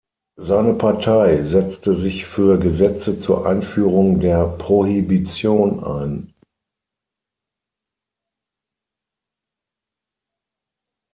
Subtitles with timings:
[0.39, 6.33] Seine Partei setzte sich für Gesetze zur Einführung der Prohibition ein.